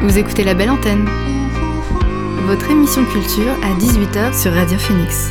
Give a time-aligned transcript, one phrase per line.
[0.00, 1.08] Vous écoutez La Belle Antenne,
[2.46, 5.30] votre émission culture à 18h sur Radio Phoenix.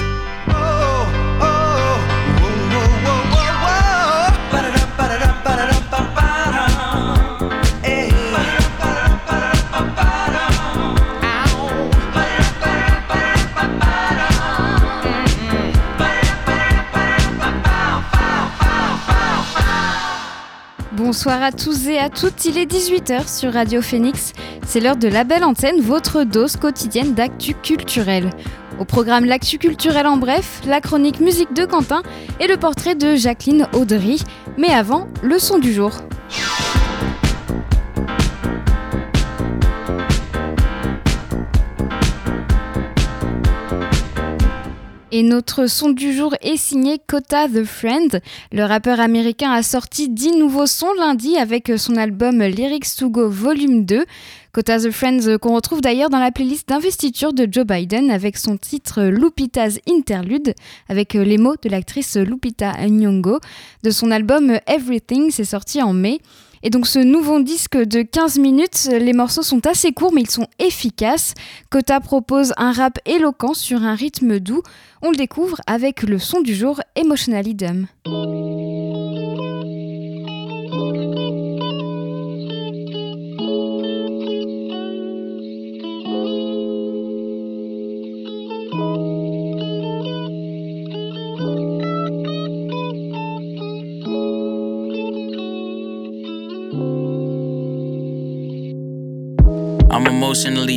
[20.92, 24.34] Bonsoir à tous et à toutes, il est 18h sur Radio Phoenix.
[24.70, 28.30] C'est l'heure de la belle antenne, votre dose quotidienne d'actu culturel.
[28.80, 32.04] Au programme L'actu culturel en bref, la chronique musique de Quentin
[32.42, 34.22] et le portrait de Jacqueline Audry.
[34.58, 35.92] Mais avant, le son du jour.
[45.14, 48.22] Et notre son du jour est signé Kota the Friend.
[48.52, 53.30] Le rappeur américain a sorti 10 nouveaux sons lundi avec son album Lyrics to Go
[53.30, 54.06] Volume 2.
[54.58, 58.58] Kota the Friends qu'on retrouve d'ailleurs dans la playlist d'investiture de Joe Biden avec son
[58.58, 60.56] titre Lupita's Interlude
[60.90, 63.38] avec les mots de l'actrice Lupita Nyong'o
[63.84, 66.18] de son album Everything, c'est sorti en mai.
[66.64, 70.32] Et donc ce nouveau disque de 15 minutes, les morceaux sont assez courts mais ils
[70.32, 71.36] sont efficaces.
[71.70, 74.64] Kota propose un rap éloquent sur un rythme doux.
[75.04, 77.86] On le découvre avec le son du jour Emotionally Dumb.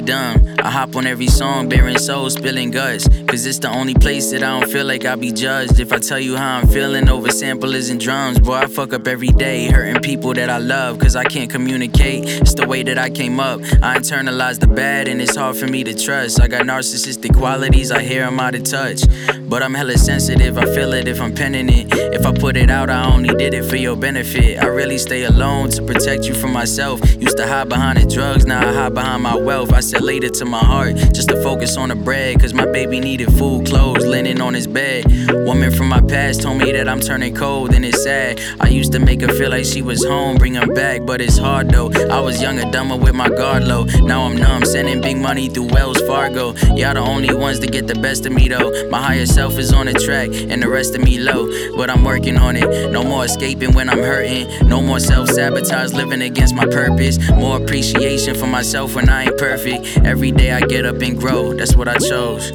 [0.01, 0.56] Dumb.
[0.59, 3.09] I hop on every song, bearing soul, spilling guts.
[3.27, 5.81] Cause it's the only place that I don't feel like I'll be judged.
[5.81, 9.06] If I tell you how I'm feeling over samplers and drums, boy, I fuck up
[9.06, 10.98] every day, hurting people that I love.
[10.98, 12.25] Cause I can't communicate.
[12.25, 13.61] It's the way that I came up.
[13.83, 16.41] I internalize the bad, and it's hard for me to trust.
[16.41, 19.03] I got narcissistic qualities, I hear them out of touch.
[19.51, 21.88] But I'm hella sensitive, I feel it if I'm penning it.
[22.15, 24.62] If I put it out, I only did it for your benefit.
[24.62, 27.00] I really stay alone to protect you from myself.
[27.21, 29.72] Used to hide behind the drugs, now I hide behind my wealth.
[29.72, 32.41] I said later to my heart, just to focus on the bread.
[32.41, 35.06] Cause my baby needed food, clothes, linen on his bed.
[35.44, 38.41] Woman from my past told me that I'm turning cold, and it's sad.
[38.60, 41.39] I used to make her feel like she was home, bring her back, but it's
[41.39, 41.91] hard though.
[42.09, 43.83] I was younger, dumber with my guard low.
[44.03, 46.55] Now I'm numb, sending big money through Wells Fargo.
[46.77, 48.89] Y'all the only ones to get the best of me though.
[48.91, 51.49] My higher is on the track, and the rest of me low.
[51.77, 52.91] But I'm working on it.
[52.91, 54.69] No more escaping when I'm hurting.
[54.69, 57.19] No more self sabotage, living against my purpose.
[57.31, 59.99] More appreciation for myself when I ain't perfect.
[60.05, 62.53] Every day I get up and grow, that's what I chose.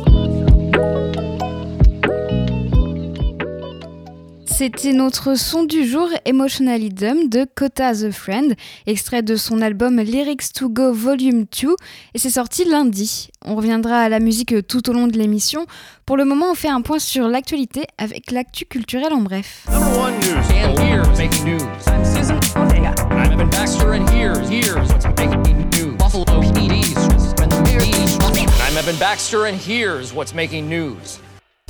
[4.58, 8.56] C'était notre son du jour Emotionally Dumb de Kota the Friend,
[8.88, 11.76] extrait de son album Lyrics to Go Volume 2
[12.14, 13.28] et c'est sorti lundi.
[13.44, 15.66] On reviendra à la musique tout au long de l'émission.
[16.06, 19.66] Pour le moment, on fait un point sur l'actualité avec l'actu culturel en bref.
[19.70, 20.38] Number one news.
[20.54, 21.62] And here's making news.
[21.88, 22.96] I'm Susan Ortega.
[23.12, 24.50] I'm Evan Baxter, and here's
[29.60, 31.20] here's what's making news.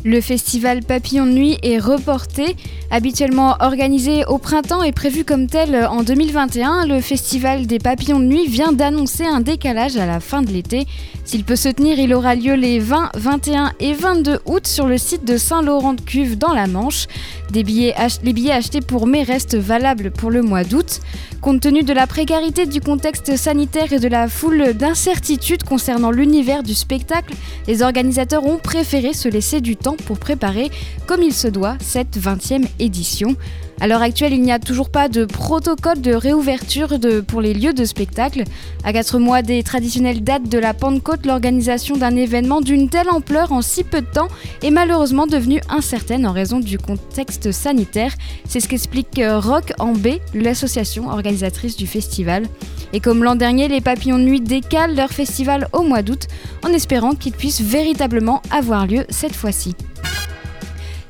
[0.07, 2.55] Le festival Papillon de Nuit est reporté.
[2.91, 8.25] Habituellement organisé au printemps et prévu comme tel en 2021, le festival des Papillons de
[8.25, 10.85] Nuit vient d'annoncer un décalage à la fin de l'été.
[11.23, 14.99] S'il peut se tenir, il aura lieu les 20, 21 et 22 août sur le
[14.99, 17.07] site de Saint-Laurent-de-Cuve dans la Manche.
[17.51, 20.99] Les billets achetés pour mai restent valables pour le mois d'août.
[21.41, 26.63] Compte tenu de la précarité du contexte sanitaire et de la foule d'incertitudes concernant l'univers
[26.63, 27.33] du spectacle,
[27.67, 30.69] les organisateurs ont préféré se laisser du temps pour préparer
[31.07, 33.35] comme il se doit cette 20e édition.
[33.81, 37.53] À l'heure actuelle, il n'y a toujours pas de protocole de réouverture de, pour les
[37.53, 38.45] lieux de spectacle.
[38.85, 43.51] À quatre mois des traditionnelles dates de la Pentecôte, l'organisation d'un événement d'une telle ampleur
[43.51, 44.29] en si peu de temps
[44.63, 48.13] est malheureusement devenue incertaine en raison du contexte sanitaire.
[48.47, 52.45] C'est ce qu'explique Rock en B, l'association organisatrice du festival.
[52.94, 56.28] Et comme l'an dernier, les Papillons de Nuit décalent leur festival au mois d'août
[56.64, 59.75] en espérant qu'il puisse véritablement avoir lieu cette fois-ci.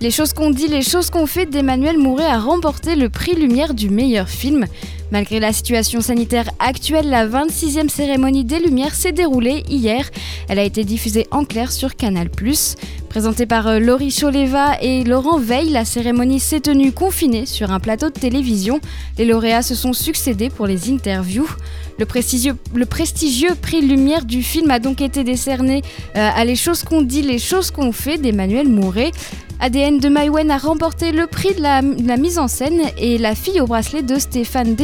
[0.01, 3.73] Les choses qu'on dit, les choses qu'on fait d'Emmanuel Mouret a remporté le prix Lumière
[3.73, 4.67] du meilleur film.
[5.15, 10.11] Malgré la situation sanitaire actuelle, la 26e cérémonie des Lumières s'est déroulée hier.
[10.49, 12.27] Elle a été diffusée en clair sur Canal+.
[13.07, 17.79] Présentée par euh, Laurie Choleva et Laurent Veil, la cérémonie s'est tenue confinée sur un
[17.79, 18.81] plateau de télévision.
[19.17, 21.47] Les lauréats se sont succédés pour les interviews.
[21.97, 25.81] Le prestigieux, prix Lumière du film a donc été décerné
[26.17, 29.11] euh, à Les choses qu'on dit, les choses qu'on fait d'Emmanuel Mouret.
[29.61, 33.17] ADN de Maïwen a remporté le prix de la, de la mise en scène et
[33.17, 34.75] La fille au bracelet de Stéphane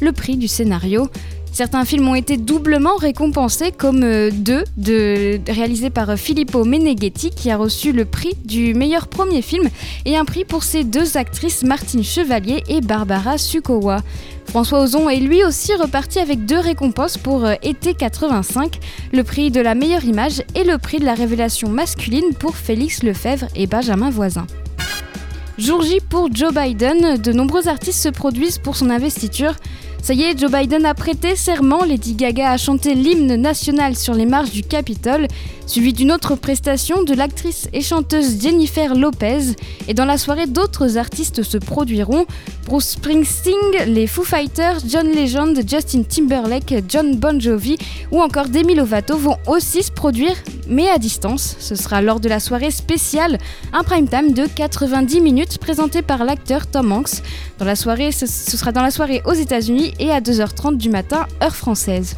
[0.00, 1.08] Le prix du scénario.
[1.52, 7.50] Certains films ont été doublement récompensés, comme euh, deux, de, réalisés par Filippo Meneghetti, qui
[7.50, 9.68] a reçu le prix du meilleur premier film,
[10.04, 13.98] et un prix pour ses deux actrices Martine Chevalier et Barbara Sukowa.
[14.46, 18.78] François Ozon est lui aussi reparti avec deux récompenses pour euh, été 85,
[19.12, 23.02] le prix de la meilleure image et le prix de la révélation masculine pour Félix
[23.02, 24.46] Lefebvre et Benjamin Voisin.
[25.58, 29.54] Jour J pour Joe Biden, de nombreux artistes se produisent pour son investiture.
[30.02, 31.84] Ça y est, Joe Biden a prêté serment.
[31.84, 35.26] Lady Gaga a chanté l'hymne national sur les marches du Capitole,
[35.70, 39.54] suivi d'une autre prestation de l'actrice et chanteuse Jennifer Lopez.
[39.86, 42.26] Et dans la soirée, d'autres artistes se produiront.
[42.66, 43.54] Bruce Springsteen,
[43.86, 47.78] les Foo Fighters, John Legend, Justin Timberlake, John Bon Jovi
[48.10, 50.34] ou encore Demi Lovato vont aussi se produire,
[50.66, 51.54] mais à distance.
[51.60, 53.38] Ce sera lors de la soirée spéciale,
[53.72, 57.22] un prime time de 90 minutes présenté par l'acteur Tom Hanks.
[57.60, 62.16] Ce sera dans la soirée aux États-Unis et à 2h30 du matin, heure française.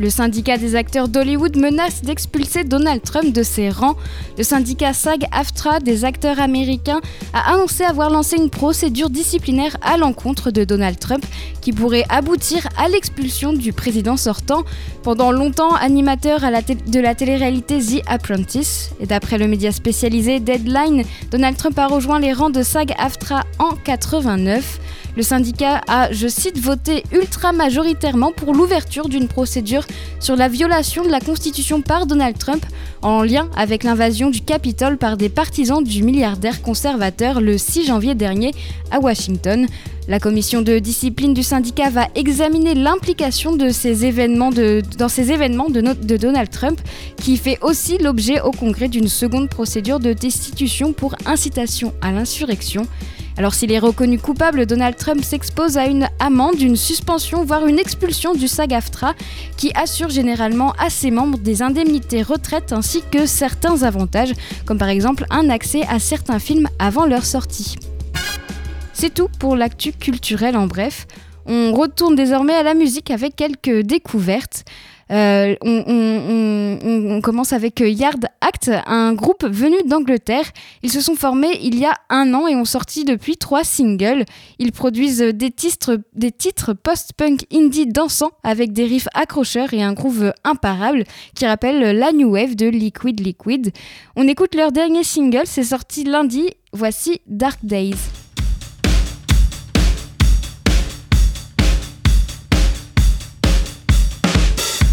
[0.00, 3.96] Le syndicat des acteurs d'Hollywood menace d'expulser Donald Trump de ses rangs.
[4.36, 7.00] Le syndicat SAG-AFTRA des acteurs américains
[7.32, 11.26] a annoncé avoir lancé une procédure disciplinaire à l'encontre de Donald Trump
[11.60, 14.62] qui pourrait aboutir à l'expulsion du président sortant.
[15.02, 21.02] Pendant longtemps animateur de la télé-réalité The Apprentice, et d'après le média spécialisé Deadline,
[21.32, 24.78] Donald Trump a rejoint les rangs de SAG-AFTRA en 89.
[25.18, 29.84] Le syndicat a, je cite, voté ultra majoritairement pour l'ouverture d'une procédure
[30.20, 32.64] sur la violation de la Constitution par Donald Trump
[33.02, 38.14] en lien avec l'invasion du Capitole par des partisans du milliardaire conservateur le 6 janvier
[38.14, 38.52] dernier
[38.92, 39.66] à Washington.
[40.06, 45.68] La commission de discipline du syndicat va examiner l'implication de ces événements dans ces événements
[45.68, 46.80] de, de, Donald Trump,
[47.16, 52.86] qui fait aussi l'objet au Congrès d'une seconde procédure de destitution pour incitation à l'insurrection.
[53.38, 57.78] Alors s'il est reconnu coupable, Donald Trump s'expose à une amende, une suspension, voire une
[57.78, 59.14] expulsion du SAG-AFTRA,
[59.56, 64.32] qui assure généralement à ses membres des indemnités retraite ainsi que certains avantages,
[64.66, 67.76] comme par exemple un accès à certains films avant leur sortie.
[68.92, 71.06] C'est tout pour l'actu culturel en bref.
[71.46, 74.64] On retourne désormais à la musique avec quelques découvertes.
[75.10, 80.44] Euh, on, commence avec Yard Act, un groupe venu d'Angleterre.
[80.82, 84.24] Ils se sont formés il y a un an et ont sorti depuis trois singles.
[84.58, 89.92] Ils produisent des titres, des titres post-punk indie dansants avec des riffs accrocheurs et un
[89.92, 93.72] groove imparable qui rappelle la new wave de Liquid Liquid.
[94.16, 96.50] On écoute leur dernier single, c'est sorti lundi.
[96.72, 98.17] Voici Dark Days.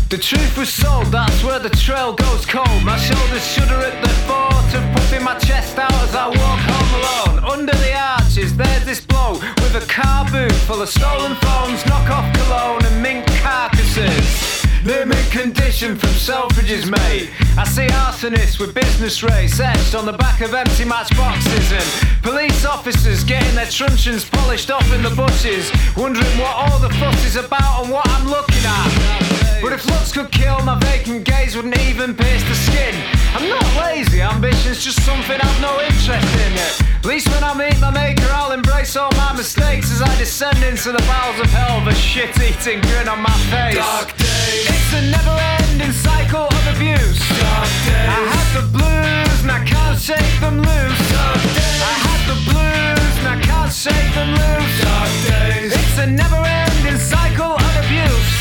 [0.08, 2.84] The truth was sold, that's where the trail goes cold.
[2.84, 7.40] My shoulders shudder at the thought of puffing my chest out as I walk home
[7.42, 7.52] alone.
[7.52, 12.32] Under the arches, there's this blow with a car boot full of stolen phones, knock-off
[12.38, 14.55] cologne, and mink carcasses.
[14.86, 17.32] Limit condition from Selfridges, mate.
[17.58, 22.68] I see arsonists with business race etched on the back of empty matchboxes and police
[22.68, 27.36] officers getting their truncheons polished off in the bushes, wondering what all the fuss is
[27.36, 29.60] about and what I'm looking at.
[29.60, 32.94] But if looks could kill, my vacant gaze wouldn't even pierce the skin.
[33.34, 37.92] I'm not lazy, ambition's just something I've no interest in least when I meet my
[37.92, 41.94] maker, I'll embrace all my mistakes as I descend into the bowels of hell with
[41.94, 43.76] a shit-eating grin on my face.
[43.76, 44.66] Dark days.
[44.74, 47.20] It's a never-ending cycle of abuse.
[47.38, 48.10] Dark days.
[48.10, 51.02] I had the blues and I can't shake them loose.
[51.14, 51.82] Dark days.
[51.86, 54.76] I had the blues and I can't shake them loose.
[54.82, 55.70] Dark days.
[55.78, 58.34] It's a never-ending cycle of abuse.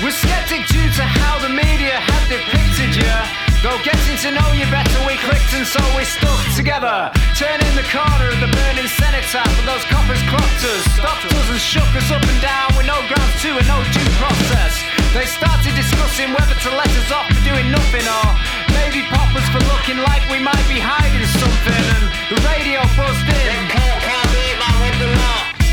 [0.00, 3.43] We're skeptic due to how the media have depicted you.
[3.64, 7.08] Though getting to know you better, we clicked and so we stuck together.
[7.32, 11.56] Turning the corner of the burning cenotaph, but those coppers clocked us, stopped us and
[11.56, 14.84] shook us up and down with no grounds to and no due process.
[15.16, 18.28] They started discussing whether to let us off for doing nothing or
[18.76, 21.84] maybe pop us for looking like we might be hiding something.
[21.96, 22.04] And
[22.36, 23.64] the radio buzzed in.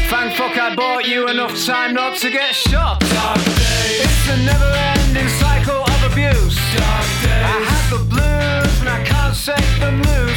[0.08, 3.04] Thank fuck I bought you enough time not to get shot.
[3.04, 6.62] It's a never ending cycle of abuse.
[7.92, 8.20] Dark days.
[8.20, 10.31] I had the blues and I can't shake them loose.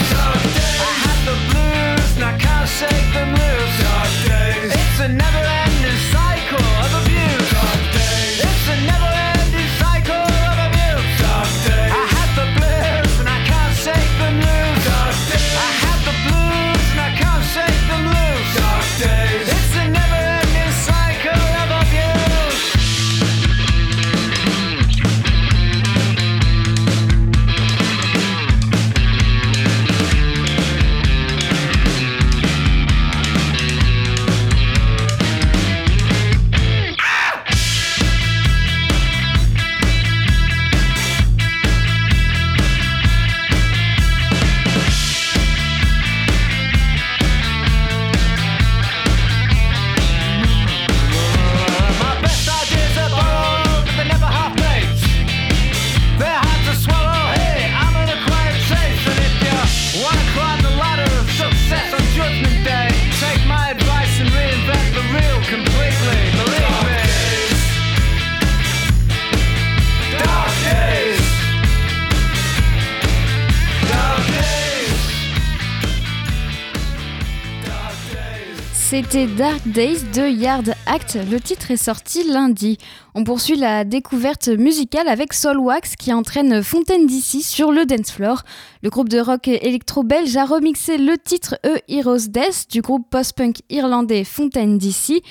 [79.15, 81.17] C'était Dark Days de Yard Act.
[81.31, 82.79] Le titre est sorti lundi.
[83.15, 88.43] On poursuit la découverte musicale avec Soulwax qui entraîne Fontaine d'ici sur le dance floor.
[88.83, 93.61] Le groupe de rock électro-belge a remixé le titre E Heroes Death du groupe post-punk
[93.71, 95.23] irlandais Fontaine d'ici.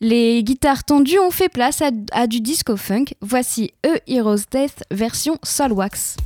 [0.00, 1.82] Les guitares tendues ont fait place
[2.12, 3.06] à, du disco funk.
[3.22, 6.16] Voici E Heroes Death version Soulwax.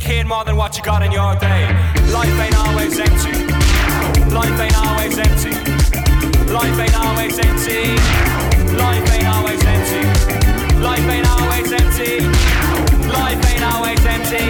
[0.00, 1.68] kid more than what you got in your day.
[2.10, 3.36] Life ain't always empty.
[4.32, 5.54] Life ain't always empty.
[6.50, 7.94] Life ain't always empty.
[8.74, 10.02] Life ain't always empty.
[10.80, 12.12] Life ain't always empty.
[13.16, 14.44] Life ain't always empty.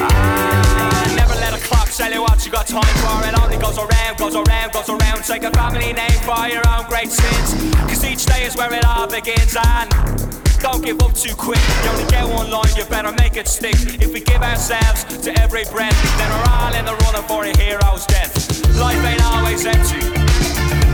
[0.00, 3.28] Ah, never let a clock tell you what you got time for.
[3.28, 5.24] It only goes around, goes around, goes around.
[5.24, 7.54] Take a family name for your own great sins.
[7.88, 11.60] Cause each day is where it all begins and don't give up too quick.
[11.84, 13.74] You only get one line, you better make it stick.
[14.00, 17.56] If we give ourselves to every breath, then we're all in the running for a
[17.56, 18.32] hero's death.
[18.76, 20.00] Life ain't always empty.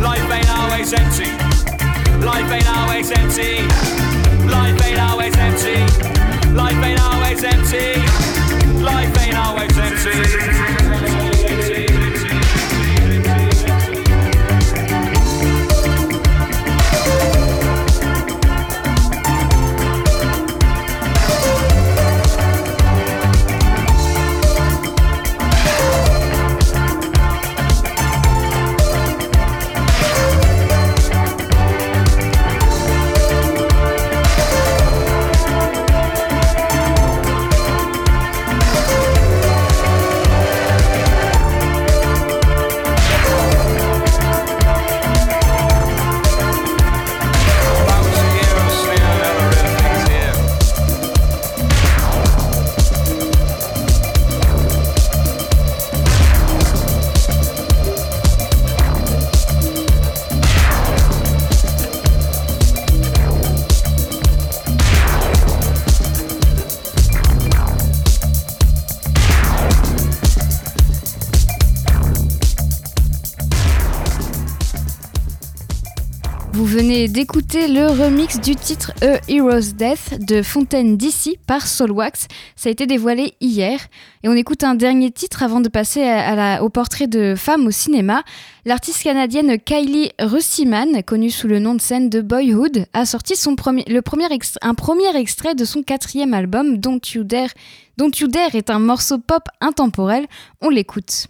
[0.03, 1.31] Life ain't always empty.
[2.25, 3.63] Life ain't always empty.
[4.47, 5.79] Life ain't always empty.
[6.53, 8.01] Life ain't always empty.
[8.83, 11.22] Life ain't always empty.
[77.09, 82.29] D'écouter le remix du titre A Hero's Death de Fontaine DC par Soulwax.
[82.55, 83.81] Ça a été dévoilé hier.
[84.23, 86.05] Et on écoute un dernier titre avant de passer
[86.61, 88.23] au portrait de femme au cinéma.
[88.65, 93.57] L'artiste canadienne Kylie Russiman, connue sous le nom de scène de Boyhood, a sorti son
[93.57, 94.27] premier, le premier
[94.61, 97.51] un premier extrait de son quatrième album, Don't You Dare.
[97.97, 100.27] Don't You Dare est un morceau pop intemporel.
[100.61, 101.29] On l'écoute.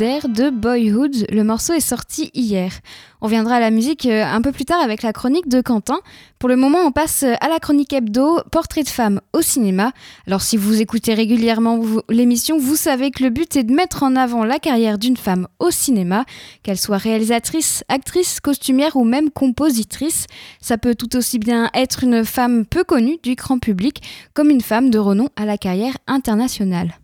[0.00, 1.26] De Boyhood.
[1.30, 2.72] Le morceau est sorti hier.
[3.20, 6.00] On viendra à la musique euh, un peu plus tard avec la chronique de Quentin.
[6.38, 9.92] Pour le moment, on passe à la chronique hebdo, portrait de femme au cinéma.
[10.26, 14.16] Alors si vous écoutez régulièrement l'émission, vous savez que le but est de mettre en
[14.16, 16.24] avant la carrière d'une femme au cinéma,
[16.62, 20.28] qu'elle soit réalisatrice, actrice, costumière ou même compositrice.
[20.62, 24.00] Ça peut tout aussi bien être une femme peu connue du grand public
[24.32, 26.99] comme une femme de renom à la carrière internationale.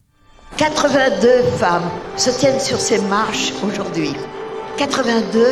[0.57, 4.15] 82 femmes se tiennent sur ces marches aujourd'hui.
[4.79, 5.45] 82,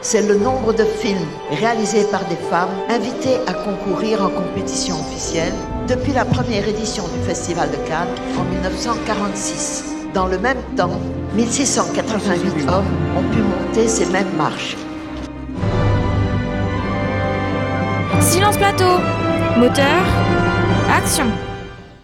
[0.00, 5.52] c'est le nombre de films réalisés par des femmes invitées à concourir en compétition officielle
[5.88, 9.84] depuis la première édition du Festival de Cannes en 1946.
[10.14, 11.00] Dans le même temps,
[11.34, 12.84] 1688 hommes
[13.16, 14.76] ont pu monter ces mêmes marches.
[18.20, 19.00] Silence plateau,
[19.56, 20.02] moteur,
[20.96, 21.26] action.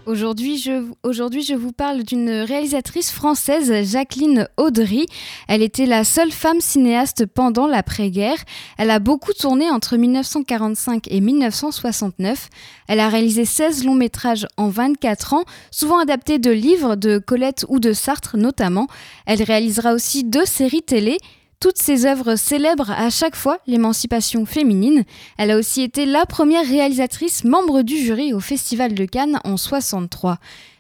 [0.09, 5.05] Aujourd'hui je, je vous parle d'une réalisatrice française, Jacqueline Audry.
[5.49, 8.38] Elle était la seule femme cinéaste pendant l'après-guerre.
[8.79, 12.49] Elle a beaucoup tourné entre 1945 et 1969.
[12.87, 17.66] Elle a réalisé 16 longs métrages en 24 ans, souvent adaptés de livres de Colette
[17.68, 18.87] ou de Sartre notamment.
[19.27, 21.18] Elle réalisera aussi deux séries télé
[21.61, 25.05] toutes ses œuvres célèbrent à chaque fois l'émancipation féminine.
[25.38, 29.57] Elle a aussi été la première réalisatrice membre du jury au Festival de Cannes en
[29.57, 30.38] 63.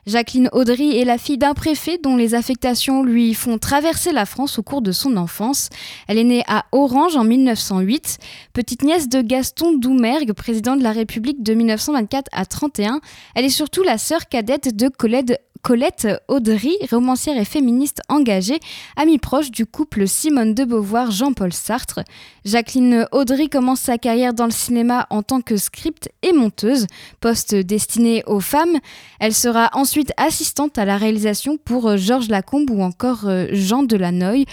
[0.08, 4.58] Jacqueline Audry est la fille d'un préfet dont les affectations lui font traverser la France
[4.58, 5.68] au cours de son enfance.
[6.06, 8.16] Elle est née à Orange en 1908,
[8.54, 13.02] petite nièce de Gaston Doumergue, président de la République de 1924 à 31.
[13.34, 15.38] Elle est surtout la sœur cadette de Colette
[15.68, 18.58] Colette Audry, romancière et féministe engagée,
[18.96, 22.00] amie proche du couple Simone de Beauvoir-Jean-Paul Sartre.
[22.46, 26.86] Jacqueline Audry commence sa carrière dans le cinéma en tant que script et monteuse,
[27.20, 28.78] poste destiné aux femmes.
[29.20, 34.46] Elle sera ensuite assistante à la réalisation pour Georges Lacombe ou encore Jean Delanoë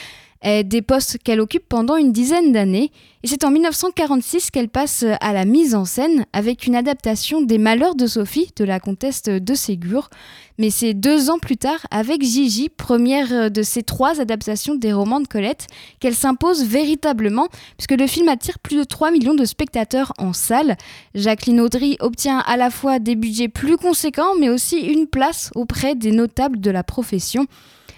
[0.43, 2.91] des postes qu'elle occupe pendant une dizaine d'années.
[3.24, 7.58] Et c'est en 1946 qu'elle passe à la mise en scène avec une adaptation des
[7.58, 10.12] Malheurs de Sophie de la comtesse de Ségur.
[10.60, 15.19] Mais c'est deux ans plus tard, avec Gigi, première de ces trois adaptations des romans
[15.19, 15.65] de Colette,
[16.00, 20.78] qu'elle s'impose véritablement, puisque le film attire plus de 3 millions de spectateurs en salle.
[21.15, 25.95] Jacqueline Audry obtient à la fois des budgets plus conséquents, mais aussi une place auprès
[25.95, 27.48] des notables de la profession.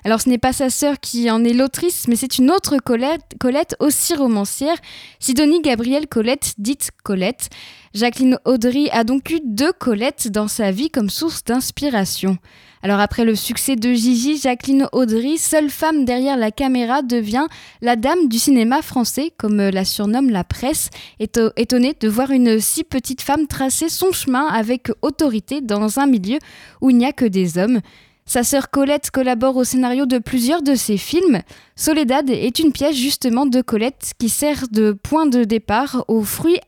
[0.07, 3.23] Alors ce n'est pas sa sœur qui en est l'autrice, mais c'est une autre Colette,
[3.41, 4.77] Colette aussi romancière,
[5.19, 7.49] Sidonie Gabrielle Colette, dite Colette.
[7.93, 12.37] Jacqueline Audry a donc eu deux Colettes dans sa vie comme source d'inspiration.
[12.83, 17.47] Alors après le succès de Gigi, Jacqueline Audry, seule femme derrière la caméra, devient
[17.81, 20.89] la dame du cinéma français, comme la surnomme la presse,
[21.19, 26.37] étonnée de voir une si petite femme tracer son chemin avec autorité dans un milieu
[26.79, 27.81] où il n'y a que des hommes.
[28.29, 31.41] Sa sœur Colette collabore au scénario de plusieurs de ses films.
[31.77, 36.59] Soledad est une pièce justement de Colette qui sert de point de départ aux fruits,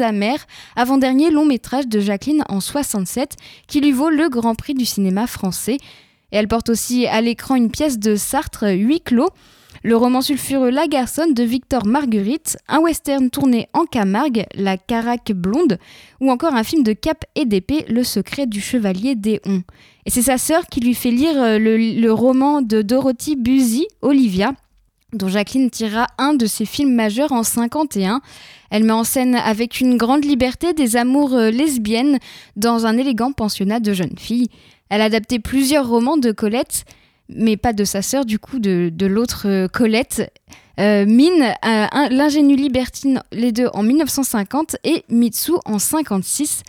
[0.00, 3.34] amers, avant-dernier long métrage de Jacqueline en 67,
[3.66, 5.78] qui lui vaut le Grand Prix du cinéma français.
[6.30, 9.30] Elle porte aussi à l'écran une pièce de Sartre, Huit clos,
[9.82, 15.32] le roman sulfureux La Garçonne de Victor Marguerite, un western tourné en Camargue, La Caraque
[15.32, 15.78] blonde,
[16.20, 19.64] ou encore un film de Cap et d'épée, Le secret du chevalier Déon.
[20.06, 24.52] Et c'est sa sœur qui lui fait lire euh, le, roman de Dorothy Busy, Olivia,
[25.12, 28.20] dont Jacqueline tira un de ses films majeurs en 51.
[28.70, 32.18] Elle met en scène avec une grande liberté des amours euh, lesbiennes
[32.54, 34.48] dans un élégant pensionnat de jeunes filles.
[34.90, 36.84] Elle a adapté plusieurs romans de Colette,
[37.36, 40.32] mais pas de sa sœur, du coup, de, l'autre euh, Colette.
[40.80, 41.54] Euh, Mine,
[42.10, 46.62] l'ingénue libertine, les deux en 1950 et Mitsu en 56.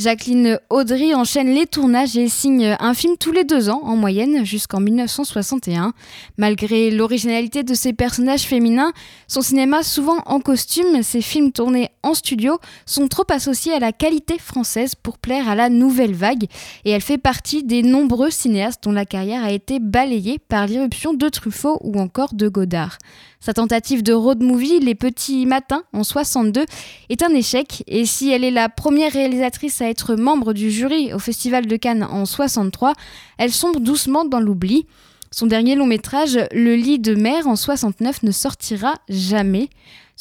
[0.00, 4.46] Jacqueline Audry enchaîne les tournages et signe un film tous les deux ans en moyenne
[4.46, 5.92] jusqu'en 1961.
[6.38, 8.92] Malgré l'originalité de ses personnages féminins,
[9.28, 13.92] son cinéma souvent en costume, ses films tournés en studio sont trop associés à la
[13.92, 16.44] qualité française pour plaire à la nouvelle vague
[16.86, 21.12] et elle fait partie des nombreux cinéastes dont la carrière a été balayée par l'irruption
[21.12, 22.96] de Truffaut ou encore de Godard.
[23.42, 26.66] Sa tentative de road movie Les Petits Matins en 62
[27.08, 31.14] est un échec et si elle est la première réalisatrice à être membre du jury
[31.14, 32.92] au Festival de Cannes en 63,
[33.38, 34.86] elle sombre doucement dans l'oubli.
[35.30, 39.70] Son dernier long métrage, Le lit de mer en 69, ne sortira jamais.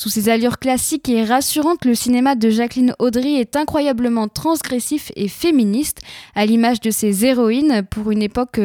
[0.01, 5.27] Sous ses allures classiques et rassurantes, le cinéma de Jacqueline Audry est incroyablement transgressif et
[5.27, 5.99] féministe,
[6.35, 8.61] à l'image de ses héroïnes pour une époque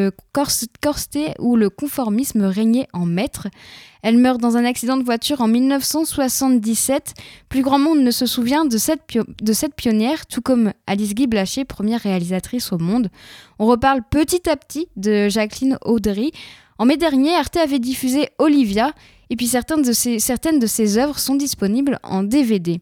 [0.80, 3.48] corsetée où le conformisme régnait en maître.
[4.04, 7.14] Elle meurt dans un accident de voiture en 1977.
[7.48, 9.00] Plus grand monde ne se souvient de cette,
[9.42, 13.10] de cette pionnière, tout comme Alice Guy Blaché, première réalisatrice au monde.
[13.58, 16.30] On reparle petit à petit de Jacqueline Audry.
[16.78, 18.92] En mai dernier, Arte avait diffusé Olivia,
[19.30, 22.80] et puis certaines de ses, certaines de ses œuvres sont disponibles en DVD.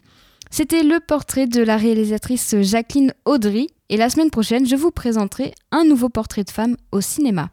[0.51, 5.55] C'était le portrait de la réalisatrice Jacqueline Audry, et la semaine prochaine, je vous présenterai
[5.71, 7.51] un nouveau portrait de femme au cinéma.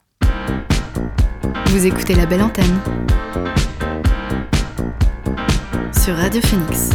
[1.68, 2.80] Vous écoutez la belle antenne
[6.04, 6.90] sur Radio Phoenix.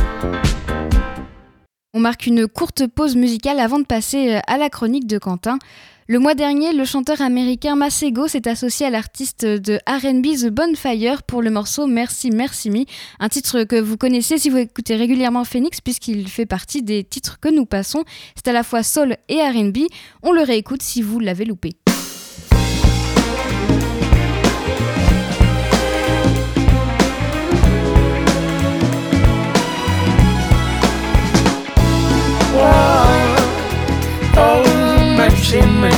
[1.92, 5.58] On marque une courte pause musicale avant de passer à la chronique de Quentin.
[6.06, 11.22] Le mois dernier, le chanteur américain Masego s'est associé à l'artiste de RB The Bonfire
[11.22, 12.84] pour le morceau Merci Merci Me,
[13.20, 17.40] un titre que vous connaissez si vous écoutez régulièrement Phoenix puisqu'il fait partie des titres
[17.40, 18.04] que nous passons.
[18.36, 19.78] C'est à la fois soul et RB.
[20.22, 21.70] On le réécoute si vous l'avez loupé.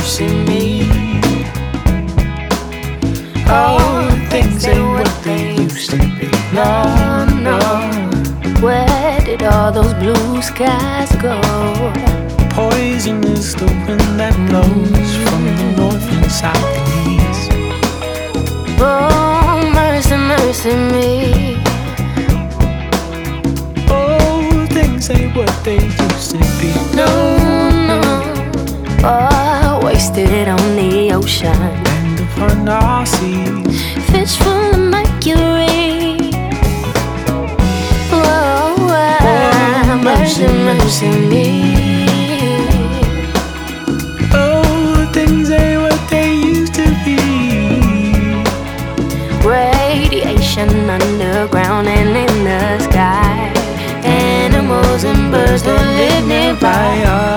[0.07, 0.89] Mercy, mercy me.
[3.49, 6.29] Oh, things ain't what they used to be.
[6.53, 7.59] No, no.
[8.61, 11.41] Where did all those blue skies go?
[12.51, 17.51] Poison is the wind that blows from the north and south and east.
[18.79, 21.57] Oh, mercy, mercy me.
[23.89, 26.71] Oh, things ain't what they used to be.
[26.95, 27.07] No,
[27.87, 28.01] no.
[29.03, 29.46] Oh,
[29.97, 31.59] wasted on the ocean.
[31.95, 33.81] And upon our seas,
[34.11, 36.17] fish full of mercury.
[38.11, 38.75] Whoa,
[40.03, 41.47] mercy, mercy me.
[44.33, 47.17] Oh, things ain't what they used to be.
[49.43, 53.51] Radiation underground and in the sky.
[54.05, 57.36] Animals and birds don't live nearby.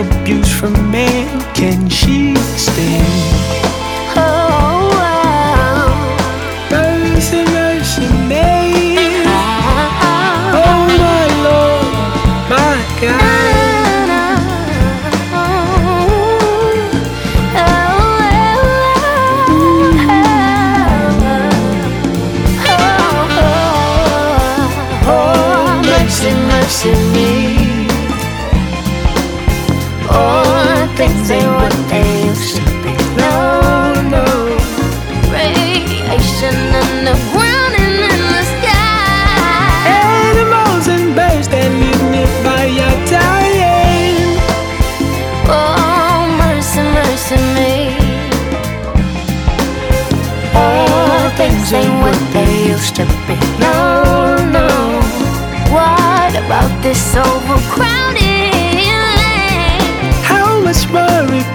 [0.00, 3.06] abuse from men can she stand?
[4.16, 4.88] Oh.
[6.70, 8.06] Mercy, mercy.
[10.62, 11.92] Oh, my Lord,
[12.50, 13.48] my God.
[25.06, 27.59] Oh, mercy, mercy, me
[30.10, 32.06] or things what they
[32.82, 32.94] be.
[33.16, 34.26] No, no.
[35.32, 37.14] In
[37.82, 39.86] and in the sky.
[39.86, 41.48] Animals and birds
[43.08, 44.38] dying.
[45.48, 48.00] Oh, mercy, mercy me.
[51.40, 53.36] Things ain't what they used to be.
[53.58, 54.68] No, no.
[55.72, 57.99] What about this overcrowding?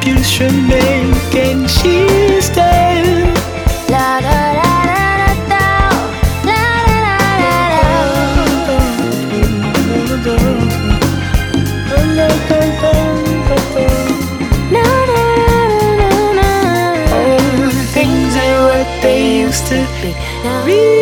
[0.05, 2.75] You should make and she's da
[3.89, 4.55] La la
[17.95, 20.11] things what they used to be.
[20.43, 20.94] Now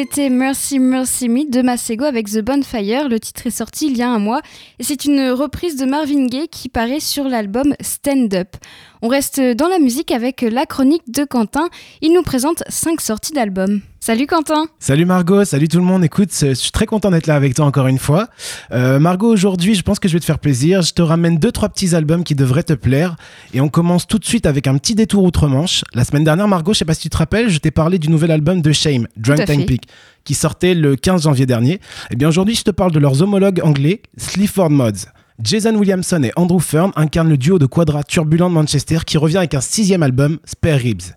[0.00, 3.06] C'était Mercy Mercy Me de Masego avec The Bonfire.
[3.10, 4.40] Le titre est sorti il y a un mois
[4.78, 8.56] et c'est une reprise de Marvin Gaye qui paraît sur l'album Stand Up.
[9.02, 11.68] On reste dans la musique avec la chronique de Quentin.
[12.00, 13.82] Il nous présente 5 sorties d'albums.
[14.10, 16.02] Salut Quentin Salut Margot, salut tout le monde.
[16.02, 18.26] Écoute, je suis très content d'être là avec toi encore une fois.
[18.72, 20.82] Euh, Margot, aujourd'hui, je pense que je vais te faire plaisir.
[20.82, 23.14] Je te ramène deux trois petits albums qui devraient te plaire.
[23.54, 25.84] Et on commence tout de suite avec un petit détour outre-Manche.
[25.94, 28.08] La semaine dernière, Margot, je sais pas si tu te rappelles, je t'ai parlé du
[28.08, 29.82] nouvel album de Shame, Drunk Tank Peak,
[30.24, 31.74] qui sortait le 15 janvier dernier.
[31.74, 35.06] Et eh bien aujourd'hui, je te parle de leurs homologues anglais, Sleaford Mods.
[35.40, 39.36] Jason Williamson et Andrew Fern incarnent le duo de quadra turbulent de Manchester qui revient
[39.38, 41.14] avec un sixième album, Spare Ribs.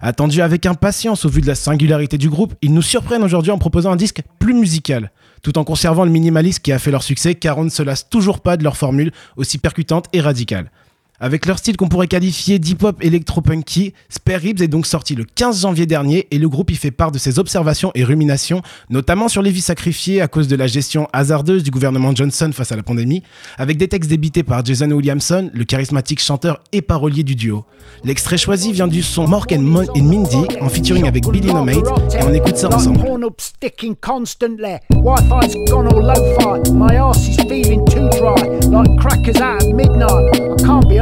[0.00, 3.58] Attendu avec impatience au vu de la singularité du groupe, ils nous surprennent aujourd'hui en
[3.58, 5.10] proposant un disque plus musical,
[5.42, 8.08] tout en conservant le minimalisme qui a fait leur succès car on ne se lasse
[8.08, 10.70] toujours pas de leur formule aussi percutante et radicale.
[11.18, 15.62] Avec leur style qu'on pourrait qualifier d'hip-hop électro-punky, Spare Ribs est donc sorti le 15
[15.62, 19.40] janvier dernier et le groupe y fait part de ses observations et ruminations, notamment sur
[19.40, 22.82] les vies sacrifiées à cause de la gestion hasardeuse du gouvernement Johnson face à la
[22.82, 23.22] pandémie,
[23.56, 27.64] avec des textes débités par Jason Williamson, le charismatique chanteur et parolier du duo.
[28.04, 31.76] L'extrait choisi vient du son Mork and, Mindy en featuring avec Billy No Mate
[32.14, 33.00] et on écoute ça ensemble.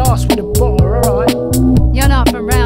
[0.05, 1.35] With a alright?
[1.95, 2.64] You're not from round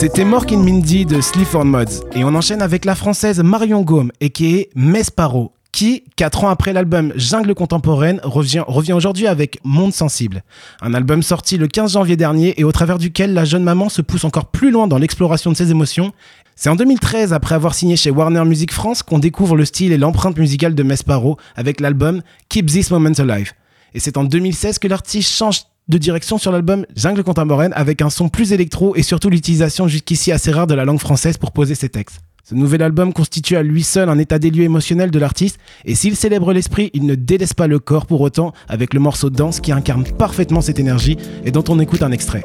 [0.00, 4.30] C'était Mork Mindy de Sleaford Mods et on enchaîne avec la française Marion Gaume et
[4.30, 9.92] qui est Mesparo qui, 4 ans après l'album Jungle contemporaine, revient, revient aujourd'hui avec Monde
[9.92, 10.42] sensible.
[10.80, 14.00] Un album sorti le 15 janvier dernier et au travers duquel la jeune maman se
[14.00, 16.14] pousse encore plus loin dans l'exploration de ses émotions.
[16.56, 19.98] C'est en 2013, après avoir signé chez Warner Music France, qu'on découvre le style et
[19.98, 23.52] l'empreinte musicale de Mesparo avec l'album Keep This Moment Alive.
[23.92, 28.10] Et c'est en 2016 que l'artiste change de direction sur l'album Jungle Contemporaine avec un
[28.10, 31.74] son plus électro et surtout l'utilisation jusqu'ici assez rare de la langue française pour poser
[31.74, 32.20] ses textes.
[32.44, 35.94] Ce nouvel album constitue à lui seul un état des lieux émotionnel de l'artiste et
[35.94, 39.36] s'il célèbre l'esprit, il ne délaisse pas le corps pour autant avec le morceau de
[39.36, 42.42] danse qui incarne parfaitement cette énergie et dont on écoute un extrait.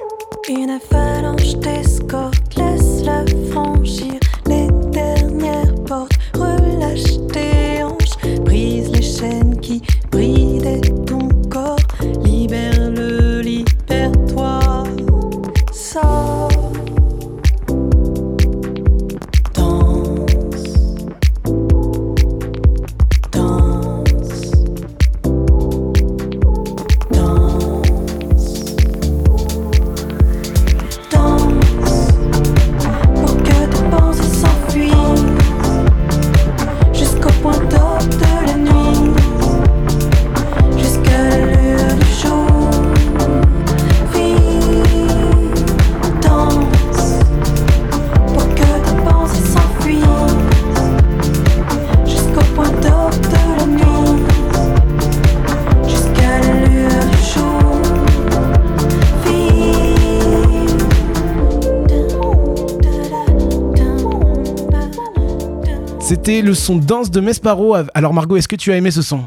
[66.46, 67.76] Le son danse de Mesparo.
[67.94, 69.26] Alors Margot, est-ce que tu as aimé ce son?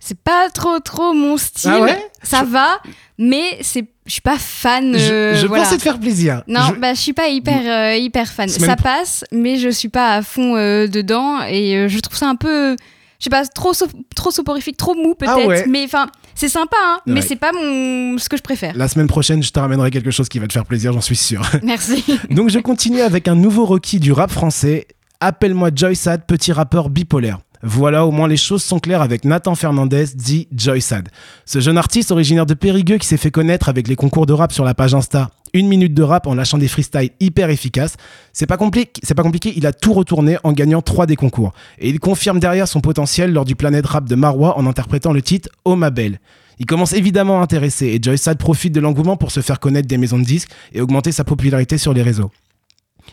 [0.00, 1.72] C'est pas trop trop mon style.
[1.74, 1.98] Ah ouais?
[2.22, 2.78] Ça va,
[3.18, 4.96] mais c'est je suis pas fan.
[4.96, 5.64] Je, euh, je voilà.
[5.64, 6.42] pensais te faire plaisir.
[6.46, 8.48] Non, Je- bah je suis pas hyper euh, hyper fan.
[8.48, 12.36] Ça passe, mais je suis pas à fond euh, dedans et je trouve ça un
[12.36, 12.76] peu
[13.18, 13.72] je sais pas trop
[14.14, 15.64] trop soporifique, trop mou peut-être, Ah ouais.
[15.68, 18.72] mais enfin, c'est sympa hein, mais c'est pas mon ce que je préfère.
[18.76, 21.16] La semaine prochaine, je te ramènerai quelque chose qui va te faire plaisir, j'en suis
[21.16, 21.42] sûr.
[21.64, 22.04] Merci.
[22.30, 24.86] Donc je continue avec un nouveau requis du rap français.
[25.20, 27.40] Appelle-moi Joysad, petit rappeur bipolaire.
[27.64, 31.08] Voilà, au moins les choses sont claires avec Nathan Fernandez, dit Joysad.
[31.44, 34.52] Ce jeune artiste originaire de Périgueux qui s'est fait connaître avec les concours de rap
[34.52, 35.30] sur la page Insta.
[35.54, 37.96] Une minute de rap en lâchant des freestyles hyper efficaces.
[38.32, 41.52] C'est pas compliqué, pas compliqué, il a tout retourné en gagnant trois des concours.
[41.80, 45.22] Et il confirme derrière son potentiel lors du Planète Rap de Marois en interprétant le
[45.22, 46.20] titre Oh ma belle.
[46.60, 49.98] Il commence évidemment à intéresser et Joysad profite de l'engouement pour se faire connaître des
[49.98, 52.30] maisons de disques et augmenter sa popularité sur les réseaux.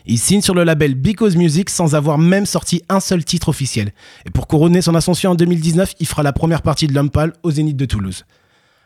[0.08, 3.92] Il signe sur le label Because Music sans avoir même sorti un seul titre officiel.
[4.24, 7.10] Et pour couronner son ascension en 2019, il fera la première partie de L'Homme
[7.42, 8.24] au Zénith de Toulouse.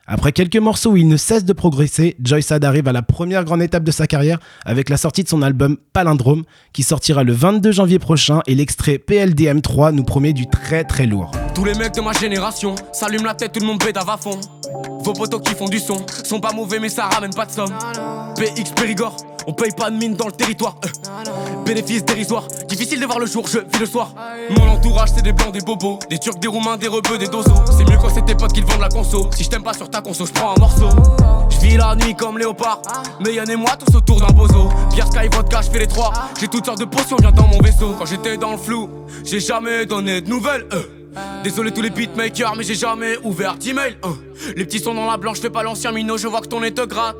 [0.06, 3.62] Après quelques morceaux où il ne cesse de progresser, Joysad arrive à la première grande
[3.62, 7.70] étape de sa carrière avec la sortie de son album Palindrome qui sortira le 22
[7.70, 11.30] janvier prochain et l'extrait PLDM 3 nous promet du très très lourd.
[11.54, 14.40] Tous les mecs de ma génération s'allument la tête, tout le monde pédave à fond.
[15.02, 17.72] Vos potos qui font du son sont pas mauvais, mais ça ramène pas de somme.
[18.36, 20.76] PX Périgord, on paye pas de mine dans le territoire.
[20.84, 21.64] euh.
[21.64, 24.14] Bénéfice dérisoire, difficile de voir le jour, je vis le soir.
[24.56, 27.52] Mon entourage, c'est des blancs, des bobos, des turcs, des roumains, des rebeux, des dozos.
[27.76, 29.28] C'est mieux quand c'est tes potes qui te vendent la conso.
[29.34, 30.88] Si je t'aime pas sur ta conso, je prends un morceau.
[31.50, 32.81] Je vis la nuit comme léopard,
[33.20, 34.68] mais Yann et moi tous autour d'un bozo.
[34.92, 36.12] Pierre Sky, vodka, je fais les trois.
[36.40, 37.94] J'ai toutes sortes de potions, viens dans mon vaisseau.
[37.98, 38.88] Quand j'étais dans le flou,
[39.24, 40.66] j'ai jamais donné de nouvelles.
[40.72, 40.83] euh.
[41.42, 43.96] Désolé tous les beatmakers, mais j'ai jamais ouvert d'email.
[44.05, 44.14] hein.
[44.57, 46.72] Les petits sont dans la blanche, fais pas l'ancien minot, je vois que ton nez
[46.72, 47.16] te gratte.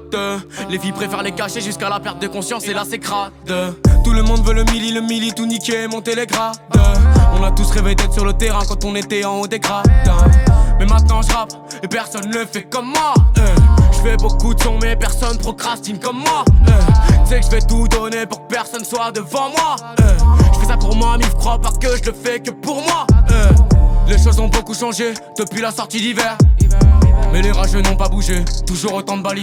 [0.69, 3.33] Les filles préfèrent les cacher jusqu'à la perte de conscience, et là c'est crade.
[4.05, 6.57] Tout le monde veut le milli, le milli, tout niquer, monter les grades.
[7.39, 9.89] On a tous rêvé d'être sur le terrain quand on était en haut des grades.
[10.81, 13.13] Mais maintenant je rappe, et personne ne fait comme moi.
[13.39, 13.47] euh.
[13.93, 16.43] Je fais beaucoup de sons, mais personne procrastine comme moi.
[16.69, 16.73] euh.
[17.25, 19.77] Tu sais que je vais tout donner pour que personne soit devant moi.
[20.01, 20.17] euh.
[20.55, 23.07] Je fais ça pour moi, mais crois pas que je le fais que pour moi.
[24.09, 26.39] Les choses ont beaucoup changé depuis la sortie d'hiver.
[27.31, 29.39] Mais les rageux n'ont pas bougé, toujours autant de balles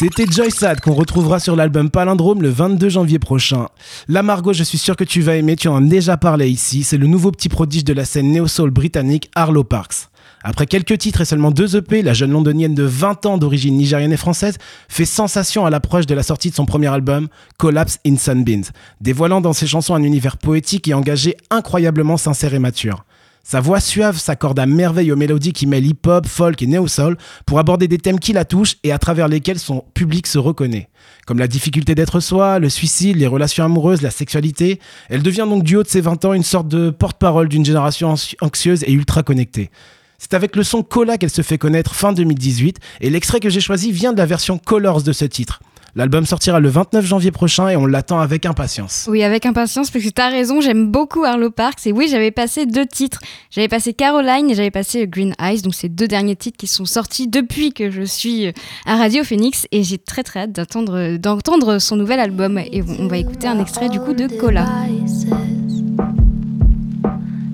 [0.00, 3.66] C'était Joysad qu'on retrouvera sur l'album Palindrome le 22 janvier prochain.
[4.06, 6.84] La Margot, je suis sûr que tu vas aimer, tu en as déjà parlé ici,
[6.84, 10.08] c'est le nouveau petit prodige de la scène néo-soul britannique Arlo Parks.
[10.44, 14.12] Après quelques titres et seulement deux EP, la jeune londonienne de 20 ans d'origine nigérienne
[14.12, 14.58] et française
[14.88, 18.66] fait sensation à l'approche de la sortie de son premier album, Collapse in Sunbeams,
[19.00, 23.04] dévoilant dans ses chansons un univers poétique et engagé incroyablement sincère et mature.
[23.50, 27.58] Sa voix suave s'accorde à merveille aux mélodies qui mêlent hip-hop, folk et néo-soul pour
[27.58, 30.90] aborder des thèmes qui la touchent et à travers lesquels son public se reconnaît.
[31.26, 35.62] Comme la difficulté d'être soi, le suicide, les relations amoureuses, la sexualité, elle devient donc
[35.62, 38.92] du haut de ses 20 ans une sorte de porte-parole d'une génération anxi- anxieuse et
[38.92, 39.70] ultra connectée.
[40.18, 43.60] C'est avec le son Cola qu'elle se fait connaître fin 2018 et l'extrait que j'ai
[43.60, 45.60] choisi vient de la version Colors de ce titre.
[45.98, 49.06] L'album sortira le 29 janvier prochain et on l'attend avec impatience.
[49.10, 51.88] Oui, avec impatience, parce que t'as raison, j'aime beaucoup Arlo Parks.
[51.88, 53.18] Et oui, j'avais passé deux titres.
[53.50, 56.84] J'avais passé Caroline et j'avais passé Green Eyes, donc ces deux derniers titres qui sont
[56.84, 58.52] sortis depuis que je suis
[58.86, 59.66] à Radio Phoenix.
[59.72, 62.58] Et j'ai très très hâte d'entendre, d'entendre son nouvel album.
[62.58, 64.66] Et on va écouter un extrait du coup de Cola.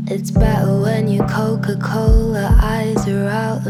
[0.07, 3.67] It's better when your Coca Cola eyes are out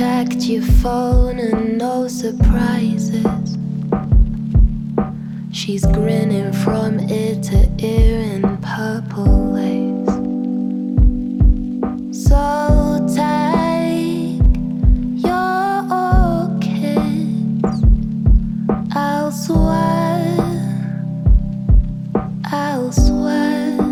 [0.00, 3.58] checked your phone and no surprises.
[5.52, 10.08] She's grinning from ear to ear in purple lace.
[12.26, 14.40] So take
[15.22, 15.84] your
[18.96, 20.40] elsewhere
[22.50, 23.89] elsewhere.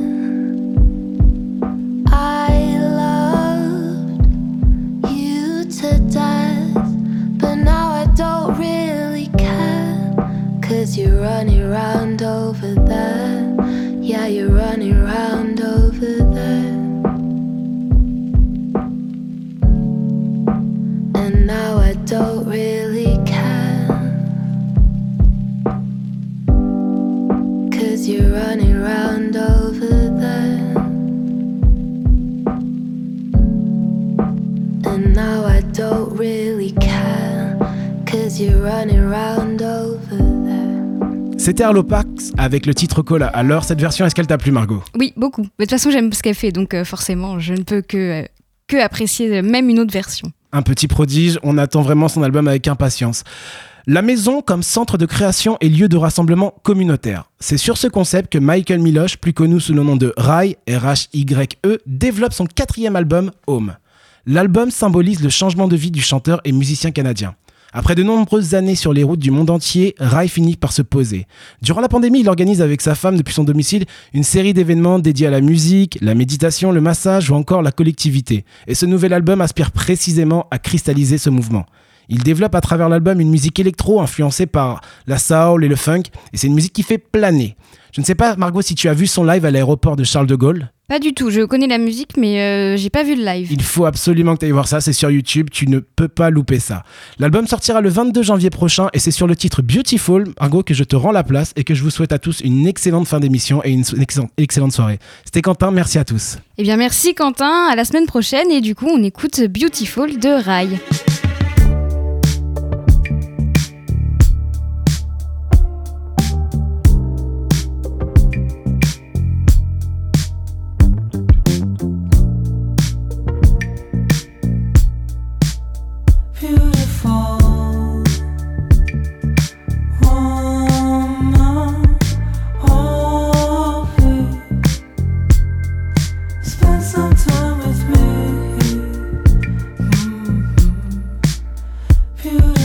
[10.89, 13.55] Cause you're running around over there.
[14.01, 16.73] Yeah, you're running around over there.
[21.15, 23.87] And now I don't really care.
[27.71, 30.75] Cause you're running around over there.
[34.91, 37.59] And now I don't really care.
[38.07, 39.98] Cause you're running around over.
[41.49, 43.29] C'était Arlo Parks avec le titre Cola.
[43.29, 44.83] Alors, cette version, est-ce qu'elle t'a plu, Margot?
[44.99, 45.47] Oui, beaucoup.
[45.59, 47.97] Mais de toute façon, j'aime ce qu'elle fait, donc euh, forcément, je ne peux que,
[47.97, 48.27] euh,
[48.67, 50.31] que apprécier euh, même une autre version.
[50.53, 53.25] Un petit prodige, on attend vraiment son album avec impatience.
[53.87, 57.31] La maison comme centre de création et lieu de rassemblement communautaire.
[57.41, 61.79] C'est sur ce concept que Michael Miloche, plus connu sous le nom de Rai, R-H-Y-E,
[61.87, 63.75] développe son quatrième album, Home.
[64.27, 67.35] L'album symbolise le changement de vie du chanteur et musicien canadien.
[67.73, 71.27] Après de nombreuses années sur les routes du monde entier, Rai finit par se poser.
[71.61, 75.27] Durant la pandémie, il organise avec sa femme depuis son domicile une série d'événements dédiés
[75.27, 78.47] à la musique, la méditation, le massage ou encore la collectivité.
[78.67, 81.67] Et ce nouvel album aspire précisément à cristalliser ce mouvement.
[82.09, 86.05] Il développe à travers l'album une musique électro influencée par la soul et le funk,
[86.33, 87.55] et c'est une musique qui fait planer.
[87.93, 90.27] Je ne sais pas, Margot, si tu as vu son live à l'aéroport de Charles
[90.27, 90.71] de Gaulle.
[90.89, 93.49] Pas du tout, je connais la musique, mais euh, j'ai pas vu le live.
[93.53, 96.31] Il faut absolument que tu ailles voir ça, c'est sur YouTube, tu ne peux pas
[96.31, 96.83] louper ça.
[97.19, 100.85] L'album sortira le 22 janvier prochain et c'est sur le titre Beautiful, Margot, que je
[100.85, 103.61] te rends la place et que je vous souhaite à tous une excellente fin d'émission
[103.65, 104.99] et une excellente, excellente soirée.
[105.27, 106.39] C'était Quentin, merci à tous.
[106.57, 110.43] Eh bien merci Quentin, à la semaine prochaine et du coup on écoute Beautiful de
[110.43, 111.28] Rai.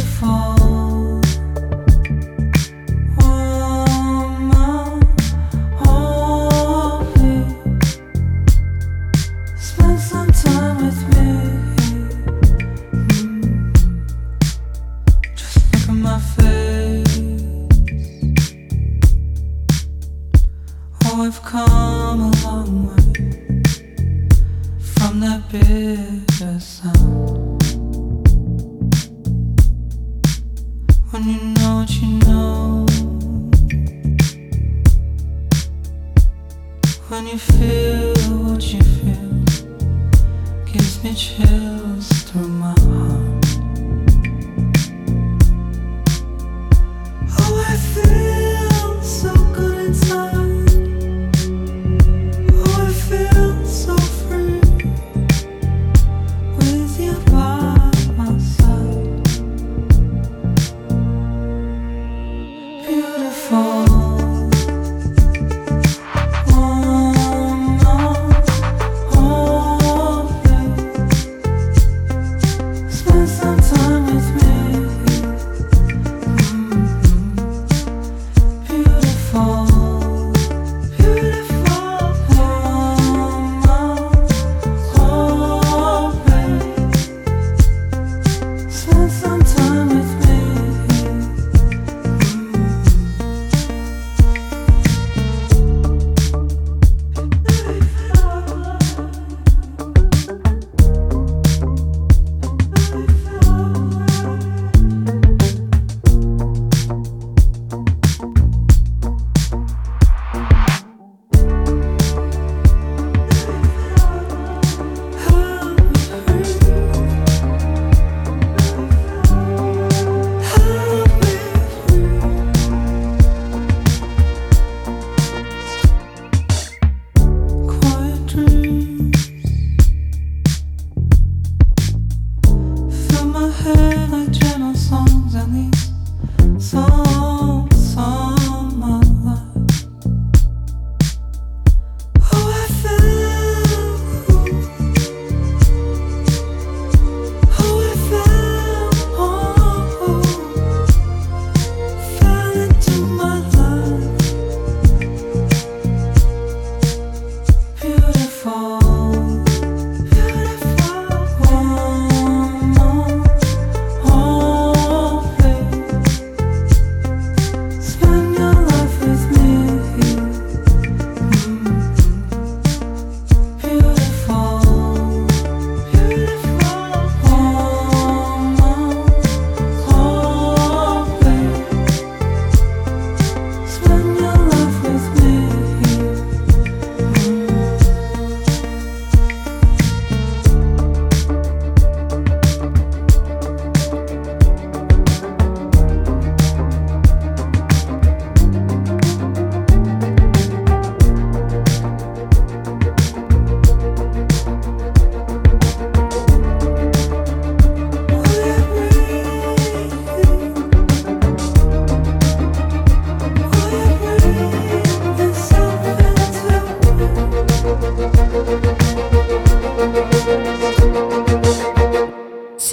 [0.04, 0.83] Beautiful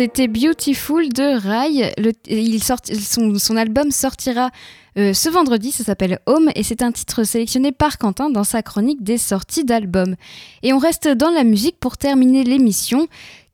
[0.01, 1.93] C'était Beautiful de Rai.
[3.39, 4.49] son, album sortira
[4.97, 8.63] euh, ce vendredi, ça s'appelle Home et c'est un titre sélectionné par Quentin dans sa
[8.63, 10.17] chronique des sorties d'albums.
[10.63, 13.09] Et on reste dans la musique pour terminer l'émission.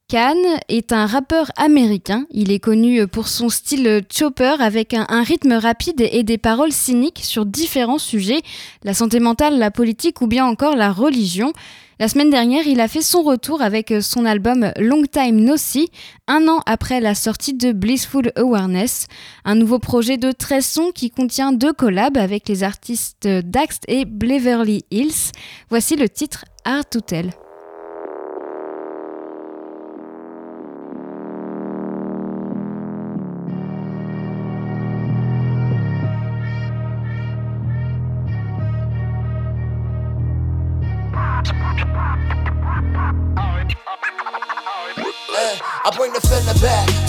[0.08, 0.36] Khan
[0.68, 2.26] est un rappeur américain.
[2.30, 7.22] Il est connu pour son style chopper avec un, rythme rapide et des paroles cyniques
[7.24, 8.42] sur différents sujets,
[8.84, 11.52] la santé mentale, la politique ou bien encore la religion.
[11.98, 15.56] La semaine dernière, il a fait son retour avec euh, son album Long Time No
[15.56, 15.88] See,
[16.28, 19.06] un an après la sortie de Blissful Awareness,
[19.46, 24.04] un nouveau projet de 13 sons qui contient deux collabs avec les artistes Dax et
[24.04, 25.32] Beverly Hills.
[25.70, 27.30] Voici le titre Art to Tell.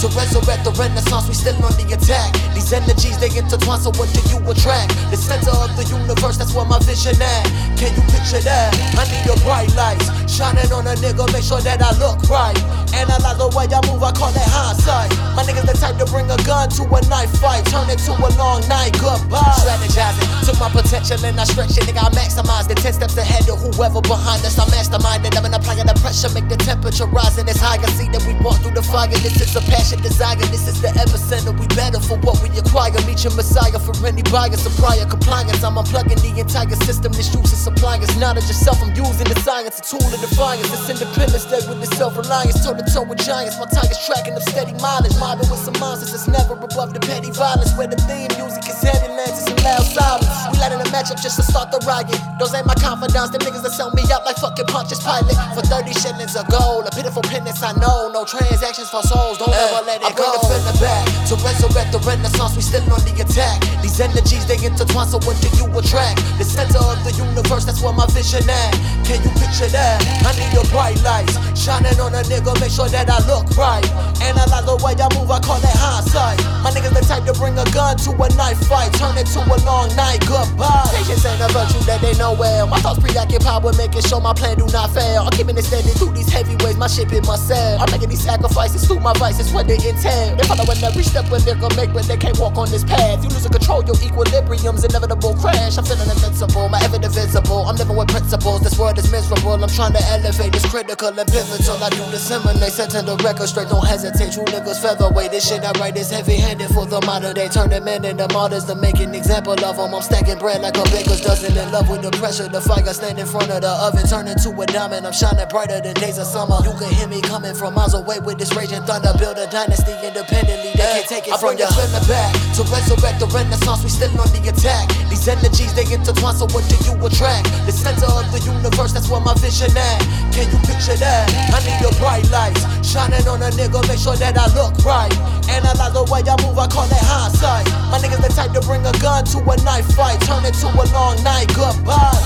[0.02, 1.28] To resurrect the renaissance.
[1.28, 2.34] We still on the attack.
[2.54, 3.80] These energies they intertwine.
[3.80, 4.92] So what do you attract?
[5.10, 6.38] The center of the universe.
[6.38, 7.46] That's where my vision at.
[7.80, 8.76] Can you picture that?
[8.98, 11.24] I need your bright lights shining on a nigga.
[11.32, 12.58] Make sure that I look right.
[12.98, 14.02] Analyze the way I move.
[14.04, 15.14] I call that hindsight.
[15.38, 17.64] My niggas the type to bring a gun to a knife fight.
[17.72, 18.98] Turn it to a long night.
[19.00, 19.56] Goodbye.
[19.64, 20.28] Strategizing.
[20.44, 21.88] Took my potential and I stretched it.
[21.88, 22.82] Nigga, I maximized it.
[22.82, 24.60] Ten steps ahead of whoever behind us.
[24.60, 25.38] I'm masterminded.
[25.38, 26.30] I'm applying the pressure.
[26.36, 27.78] Make the temperature rise and it's high.
[27.78, 27.92] higher.
[27.96, 29.08] See that we walk through the fire.
[29.08, 30.36] This is a passion, desire.
[30.52, 31.56] This is the epicenter.
[31.56, 32.92] We better for what we acquire.
[33.08, 35.64] Meet your messiah for any buyer, supplier, compliance.
[35.64, 37.16] I'm unplugging the entire system.
[37.16, 38.12] This use and suppliers.
[38.20, 40.68] Knowledge yourself, I'm using the science, a tool of defiance.
[40.68, 42.60] This independence day with the self reliance.
[42.60, 43.56] Toe to toe with giants.
[43.56, 45.16] My tires tracking up steady mileage.
[45.24, 46.12] Mobbing with some monsters.
[46.12, 47.72] It's never above the petty violence.
[47.80, 50.28] Where the theme music is heavy lands some loud silence.
[50.52, 52.12] We letting a match up just to start the riot.
[52.40, 53.32] Those ain't my confidants.
[53.32, 55.38] The niggas that sell me out like fucking punches pilot.
[55.56, 56.88] For 30 shillings a gold.
[56.88, 58.12] A pitiful penance, I know.
[58.12, 60.12] No transactions for souls, don't ever I
[60.48, 62.56] bring the back to resurrect the renaissance.
[62.56, 63.60] We still on the attack.
[63.84, 65.08] These energies they intertwine.
[65.08, 66.24] So what do you attract?
[66.40, 67.66] The center of the universe.
[67.66, 68.72] That's where my vision at.
[69.04, 70.00] Can you picture that?
[70.24, 72.56] I need your bright lights shining on a nigga.
[72.60, 73.84] Make sure that I look right.
[74.24, 75.28] Analyze the way I move.
[75.30, 76.40] I call that hindsight.
[76.64, 78.92] My niggas the type to bring a gun to a knife fight.
[78.96, 80.24] Turn it to a long night.
[80.24, 80.88] Goodbye.
[80.96, 82.68] Patience ain't a virtue that they know well.
[82.68, 85.28] My thoughts preoccupied with making sure my plan do not fail.
[85.28, 86.78] I'm keeping it steady through these heavy heavyweights.
[86.80, 87.80] My ship in cell.
[87.80, 89.52] I'm making these sacrifices through my vices.
[89.52, 90.36] What they entail.
[90.36, 93.24] They following every step gonna make, but they can't walk on this path.
[93.24, 95.78] You losing control, your equilibrium's inevitable crash.
[95.78, 97.66] I'm feeling invincible, my evidence visible.
[97.66, 98.62] I'm living with principles.
[98.62, 99.54] This world is miserable.
[99.54, 100.54] I'm trying to elevate.
[100.54, 101.82] It's critical and pivotal.
[101.82, 103.70] I do disseminate, setting the record straight.
[103.70, 104.34] Don't hesitate.
[104.34, 105.32] True niggas featherweight.
[105.32, 107.48] This shit I write is heavy-handed for the modern day.
[107.48, 109.94] Turn the men into martyrs to make an example of them.
[109.94, 111.58] I'm stacking bread like a baker's dozen.
[111.58, 114.52] In love with the pressure, the fire stand in front of the oven, turn into
[114.54, 115.06] a diamond.
[115.08, 116.60] I'm shining brighter than days of summer.
[116.64, 119.14] You can hear me coming from miles away with this raging thunder.
[119.18, 120.74] Build a dynasty independently.
[121.08, 121.64] Take it I from you.
[121.64, 123.82] the back to resurrect the renaissance.
[123.82, 124.92] We still on the attack.
[125.08, 126.36] These energies they intertwine.
[126.36, 127.48] So what do you attract?
[127.64, 128.92] The center of the universe.
[128.92, 130.00] That's where my vision at.
[130.36, 131.32] Can you picture that?
[131.56, 133.80] I need your bright lights shining on a nigga.
[133.88, 135.12] Make sure that I look right.
[135.48, 136.60] Analyze the way I move.
[136.60, 137.66] I call that hindsight.
[137.88, 140.20] My niggas the type to bring a gun to a knife fight.
[140.28, 141.48] Turn it to a long night.
[141.56, 142.20] Goodbye.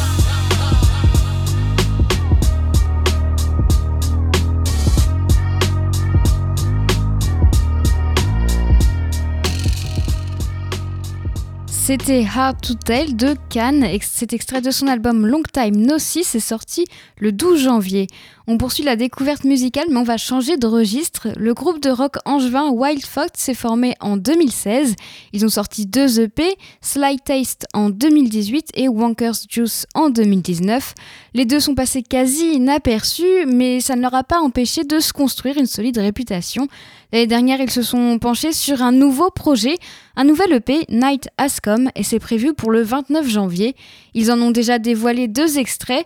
[11.91, 13.85] C'était Hard to Tell de Cannes.
[13.99, 16.85] Cet extrait de son album Long Time No See est sorti
[17.17, 18.07] le 12 janvier.
[18.47, 21.27] On poursuit la découverte musicale, mais on va changer de registre.
[21.37, 24.95] Le groupe de rock angevin Wild Fox s'est formé en 2016.
[25.31, 30.95] Ils ont sorti deux EP, Sly Taste en 2018 et Wonker's Juice en 2019.
[31.33, 35.13] Les deux sont passés quasi inaperçus, mais ça ne leur a pas empêché de se
[35.13, 36.67] construire une solide réputation.
[37.13, 39.77] L'année dernière, ils se sont penchés sur un nouveau projet,
[40.15, 43.75] un nouvel EP, Night Has Come, et c'est prévu pour le 29 janvier.
[44.13, 46.05] Ils en ont déjà dévoilé deux extraits,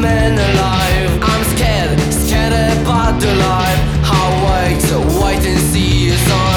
[0.00, 1.18] man alive.
[1.22, 3.80] I'm scared, scared about the life.
[4.02, 4.80] How wait,
[5.22, 6.49] wait and see sign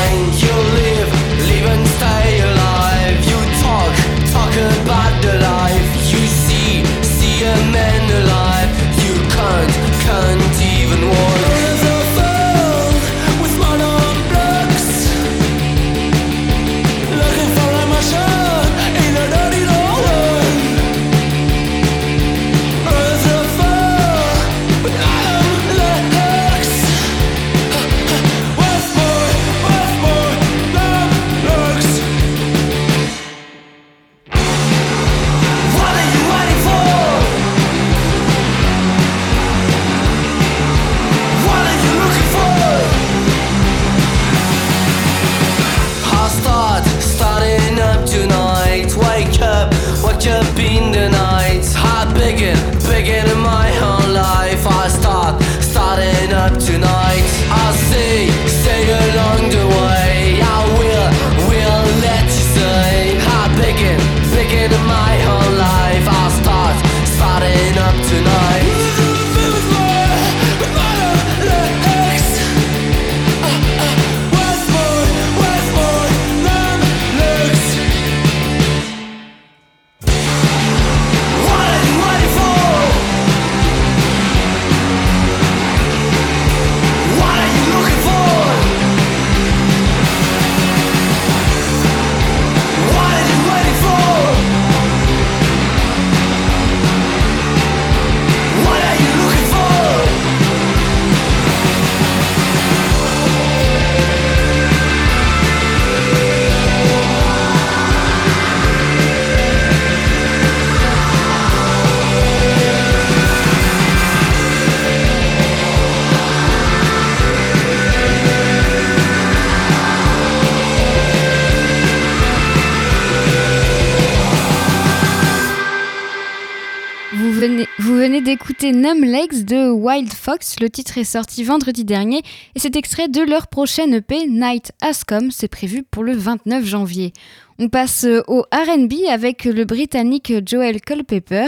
[129.93, 130.55] Wild Fox.
[130.59, 132.23] Le titre est sorti vendredi dernier
[132.55, 135.29] et c'est extrait de leur prochaine EP Night Has Come.
[135.29, 137.13] C'est prévu pour le 29 janvier.
[137.59, 141.47] On passe au RB avec le britannique Joel Culpepper.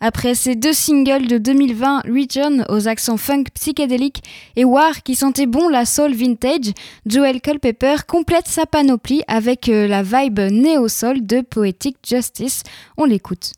[0.00, 4.22] Après ses deux singles de 2020, Region aux accents funk psychédéliques
[4.56, 6.72] et War qui sentait bon la soul vintage,
[7.06, 12.62] Joel Culpepper complète sa panoplie avec la vibe néo-soul de Poetic Justice.
[12.98, 13.52] On l'écoute.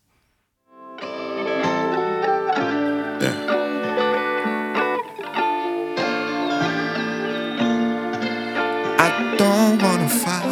[9.38, 10.44] Don't wanna fight.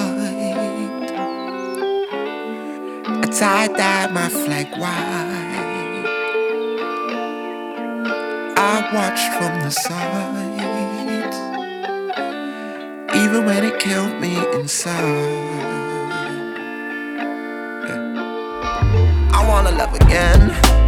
[3.25, 6.07] I tie dye my flag white.
[8.57, 11.35] I watch from the side,
[13.23, 15.35] even when it killed me inside.
[19.39, 20.86] I wanna love again.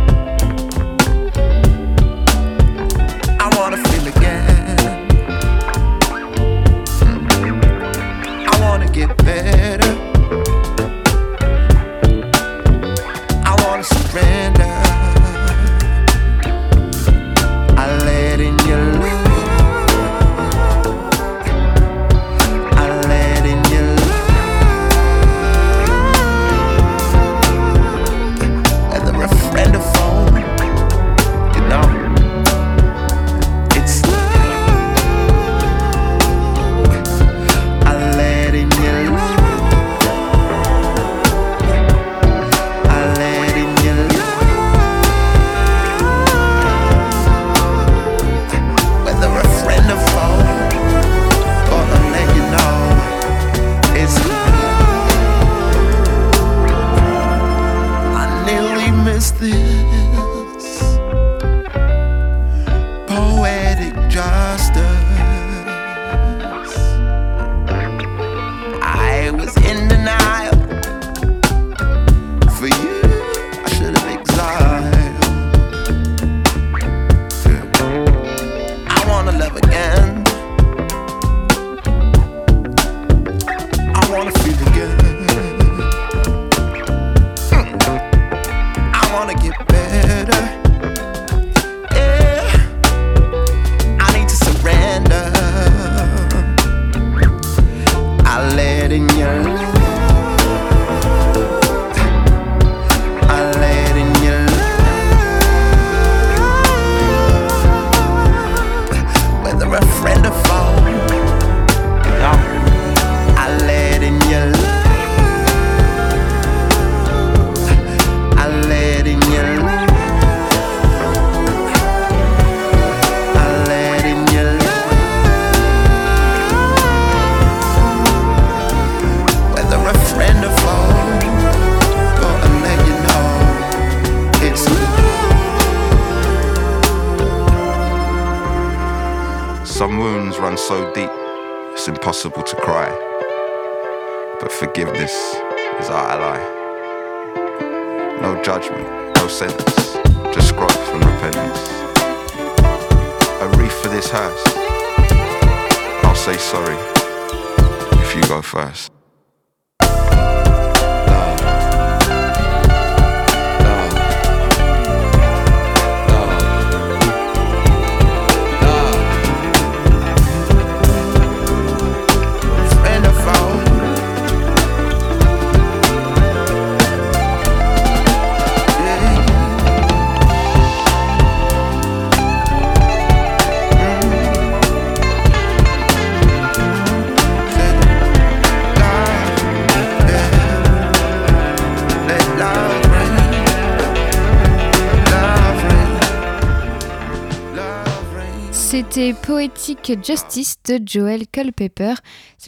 [199.38, 201.94] Poetic Justice de Joel Culpepper.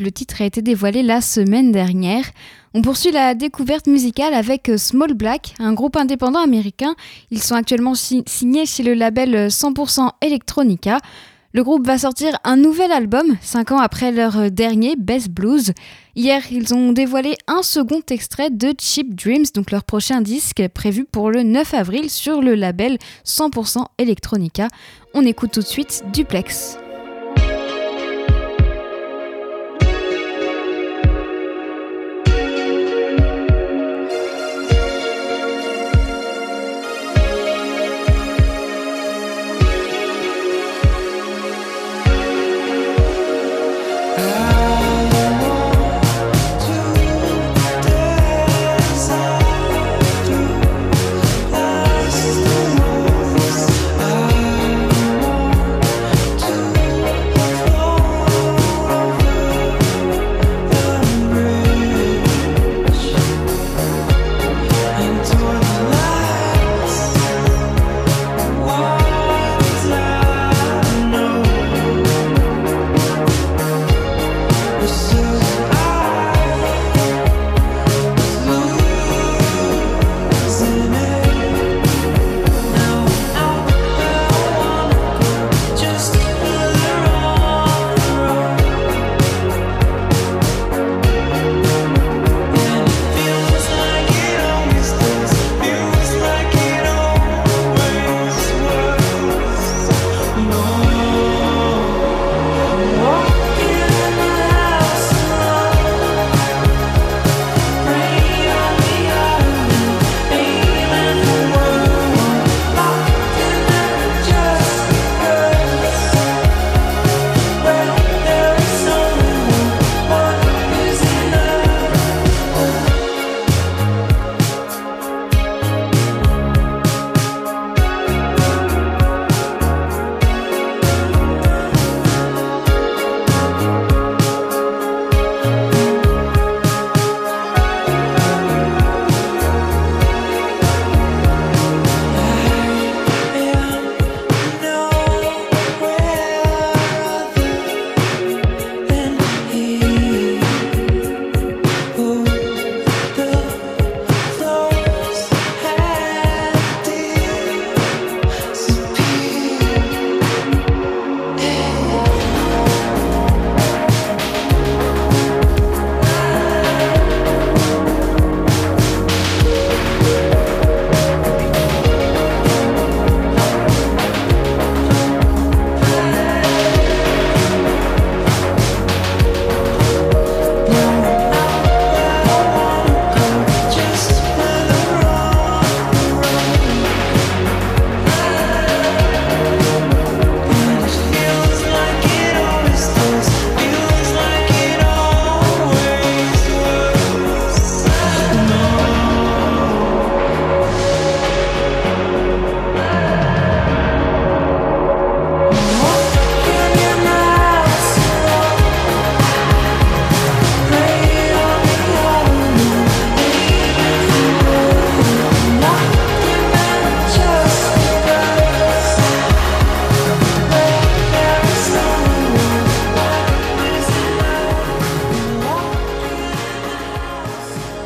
[0.00, 2.24] Le titre a été dévoilé la semaine dernière.
[2.74, 6.96] On poursuit la découverte musicale avec Small Black, un groupe indépendant américain.
[7.30, 10.98] Ils sont actuellement si- signés chez le label 100% Electronica.
[11.52, 15.72] Le groupe va sortir un nouvel album, 5 ans après leur dernier, Best Blues.
[16.16, 21.04] Hier, ils ont dévoilé un second extrait de Cheap Dreams, donc leur prochain disque prévu
[21.04, 24.66] pour le 9 avril sur le label 100% Electronica.
[25.14, 26.79] On écoute tout de suite Duplex.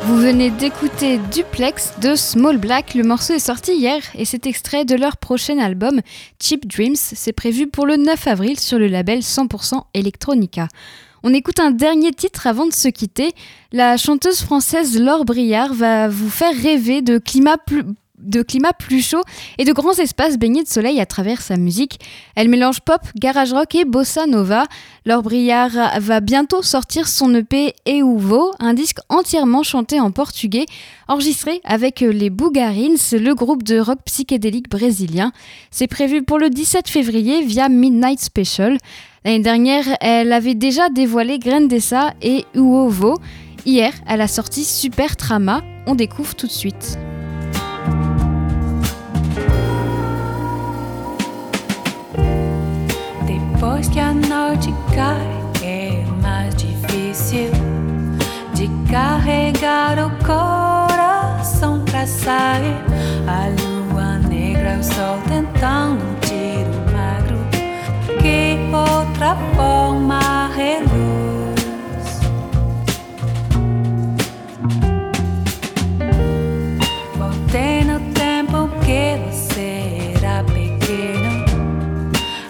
[0.07, 2.93] Vous venez d'écouter Duplex de Small Black.
[2.93, 6.01] Le morceau est sorti hier et c'est extrait de leur prochain album
[6.39, 6.95] Cheap Dreams.
[6.95, 10.67] C'est prévu pour le 9 avril sur le label 100% Electronica.
[11.23, 13.31] On écoute un dernier titre avant de se quitter.
[13.71, 17.83] La chanteuse française Laure Briard va vous faire rêver de climat plus
[18.17, 19.21] de climat plus chaud
[19.57, 21.99] et de grands espaces baignés de soleil à travers sa musique.
[22.35, 24.65] Elle mélange pop, garage rock et bossa nova.
[25.05, 30.65] Laure Briard va bientôt sortir son EP Euvo, un disque entièrement chanté en portugais,
[31.07, 35.31] enregistré avec les Bougarins, le groupe de rock psychédélique brésilien.
[35.71, 38.77] C'est prévu pour le 17 février via Midnight Special.
[39.23, 43.17] L'année dernière, elle avait déjà dévoilé Grandessa et Uovo.
[43.65, 45.63] Hier, elle a sorti Super Trama.
[45.87, 46.97] On découvre tout de suite.
[53.55, 57.51] Depois que a noite cai, é mais difícil
[58.53, 62.75] de carregar o coração pra sair.
[63.25, 67.39] A lua negra, o sol tentando um tiro magro.
[68.21, 71.04] Que outra forma reluz.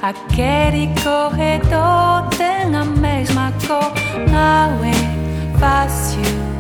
[0.06, 3.91] Aquele corredor tem a mesma cor,
[4.30, 6.55] não é fácil.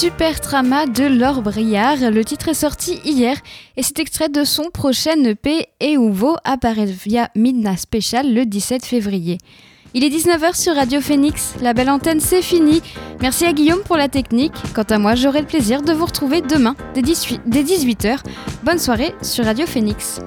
[0.00, 1.98] Super Trama de Laure Briard.
[1.98, 3.36] Le titre est sorti hier
[3.76, 9.36] et c'est extrait de son prochain EP Euvo apparaît via Midnight Special le 17 février.
[9.92, 11.52] Il est 19h sur Radio Phoenix.
[11.60, 12.80] La belle antenne, c'est fini.
[13.20, 14.54] Merci à Guillaume pour la technique.
[14.74, 18.20] Quant à moi, j'aurai le plaisir de vous retrouver demain dès 18h.
[18.62, 20.22] Bonne soirée sur Radio Phoenix.